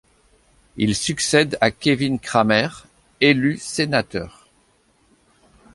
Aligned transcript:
Il 0.77 0.95
succède 0.95 1.59
à 1.61 1.69
Kevin 1.69 2.17
Cramer, 2.17 2.69
élu 3.21 3.59
sénateur. 3.59 4.47